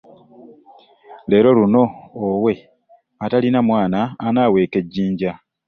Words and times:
Leero 1.29 1.49
luno 1.57 1.83
owe 2.25 2.53
atalina 3.23 3.59
mwana 3.67 3.99
anaweka 4.27 4.79
jinja. 4.91 5.31